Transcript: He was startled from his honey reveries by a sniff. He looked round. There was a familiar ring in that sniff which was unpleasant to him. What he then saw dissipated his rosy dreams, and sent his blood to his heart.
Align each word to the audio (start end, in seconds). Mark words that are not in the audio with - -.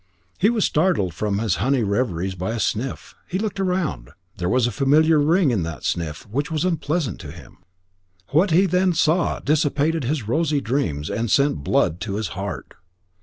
He 0.39 0.49
was 0.49 0.65
startled 0.65 1.13
from 1.13 1.37
his 1.37 1.57
honey 1.57 1.83
reveries 1.83 2.33
by 2.33 2.53
a 2.53 2.59
sniff. 2.59 3.13
He 3.27 3.37
looked 3.37 3.59
round. 3.59 4.09
There 4.37 4.49
was 4.49 4.65
a 4.65 4.71
familiar 4.71 5.19
ring 5.19 5.51
in 5.51 5.61
that 5.61 5.83
sniff 5.83 6.27
which 6.27 6.49
was 6.49 6.65
unpleasant 6.65 7.19
to 7.19 7.29
him. 7.31 7.59
What 8.29 8.49
he 8.49 8.65
then 8.65 8.93
saw 8.93 9.37
dissipated 9.41 10.05
his 10.05 10.27
rosy 10.27 10.59
dreams, 10.59 11.07
and 11.11 11.29
sent 11.29 11.57
his 11.57 11.63
blood 11.65 11.99
to 12.01 12.15
his 12.15 12.29
heart. 12.29 12.73